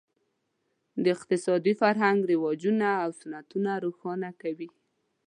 د 1.03 1.05
اقتصادي 1.15 1.73
فرهنګ 1.81 2.17
رواجونه 2.31 2.87
او 3.03 3.09
سنتونه 3.21 3.71
روښانه 3.85 4.29
کوي. 4.41 4.69